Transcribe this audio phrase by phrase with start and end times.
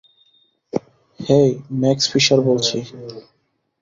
[1.19, 1.49] হেই,
[1.81, 2.77] Max Fisher বলছি।